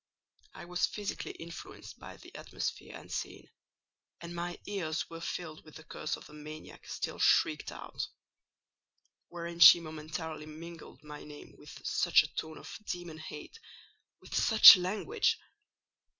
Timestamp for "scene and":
3.11-4.33